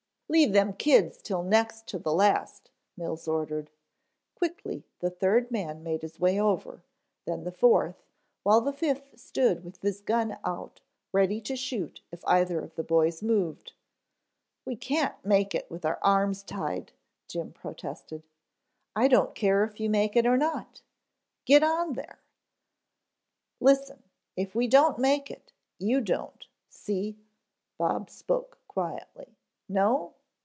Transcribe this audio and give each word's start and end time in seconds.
"Leave 0.31 0.53
them 0.53 0.71
kids 0.71 1.19
till 1.21 1.43
next 1.43 1.87
to 1.87 1.99
the 1.99 2.13
last," 2.13 2.71
Mills 2.95 3.27
ordered. 3.27 3.69
Quickly 4.33 4.85
the 4.99 5.09
third 5.09 5.51
man 5.51 5.83
made 5.83 6.03
his 6.03 6.21
way 6.21 6.39
over, 6.39 6.85
then 7.25 7.43
the 7.43 7.51
fourth, 7.51 8.05
while 8.43 8.61
the 8.61 8.71
fifth 8.71 9.19
stood 9.19 9.61
with 9.65 9.81
his 9.81 9.99
gun 9.99 10.37
out 10.45 10.79
ready 11.11 11.41
to 11.41 11.57
shoot 11.57 11.99
if 12.13 12.23
either 12.27 12.61
of 12.61 12.75
the 12.75 12.81
boys 12.83 13.21
moved. 13.21 13.73
"We 14.63 14.77
can't 14.77 15.15
make 15.25 15.53
it 15.53 15.69
with 15.69 15.83
our 15.83 15.99
arms 16.01 16.43
tied," 16.43 16.93
Jim 17.27 17.51
protested. 17.51 18.23
"I 18.95 19.09
don't 19.09 19.35
care 19.35 19.65
if 19.65 19.81
you 19.81 19.89
make 19.89 20.15
it 20.15 20.25
or 20.25 20.37
not. 20.37 20.81
Get 21.43 21.61
on 21.61 21.91
there" 21.91 22.19
"Listen, 23.59 24.01
if 24.37 24.55
we 24.55 24.69
don't 24.69 24.97
make 24.97 25.29
it, 25.29 25.51
you 25.77 25.99
don't, 25.99 26.47
see," 26.69 27.19
Bob 27.77 28.09
spoke 28.09 28.59
quietly. 28.69 29.35
"No?" 29.67 30.13